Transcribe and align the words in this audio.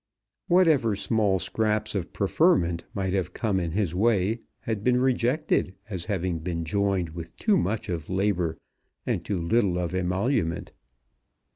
Whatever 0.47 0.95
small 0.95 1.37
scraps 1.37 1.93
of 1.93 2.11
preferment 2.11 2.85
might 2.95 3.13
have 3.13 3.35
come 3.35 3.59
in 3.59 3.73
his 3.73 3.93
way 3.93 4.41
had 4.61 4.83
been 4.83 4.99
rejected 4.99 5.75
as 5.91 6.05
having 6.05 6.39
been 6.39 6.65
joined 6.65 7.11
with 7.11 7.37
too 7.37 7.55
much 7.55 7.87
of 7.87 8.09
labour 8.09 8.57
and 9.05 9.23
too 9.23 9.39
little 9.39 9.77
of 9.77 9.93
emolument. 9.93 10.71